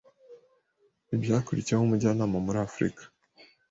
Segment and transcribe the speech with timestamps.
[1.15, 3.03] Ibyakurikiyeho nk'umujyanama muri Afurika